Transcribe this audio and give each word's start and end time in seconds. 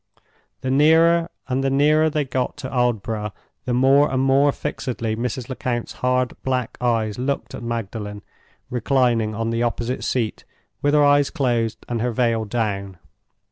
The 0.61 0.71
nearer 0.71 1.29
and 1.47 1.63
the 1.63 1.69
nearer 1.69 2.09
they 2.09 2.25
got 2.25 2.57
to 2.57 2.69
Aldborough 2.71 3.33
the 3.65 3.73
more 3.75 4.09
and 4.11 4.19
more 4.23 4.51
fixedly 4.51 5.15
Mrs. 5.15 5.47
Lecount's 5.47 5.93
hard 6.01 6.35
black 6.41 6.75
eyes 6.81 7.19
looked 7.19 7.53
at 7.53 7.61
Magdalen 7.61 8.23
reclining 8.71 9.35
on 9.35 9.51
the 9.51 9.61
opposite 9.61 10.03
seat, 10.03 10.43
with 10.81 10.95
her 10.95 11.03
eyes 11.05 11.29
closed 11.29 11.85
and 11.87 12.01
her 12.01 12.11
veil 12.11 12.45
down. 12.45 12.97